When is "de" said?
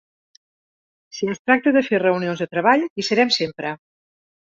1.77-1.85, 2.47-2.51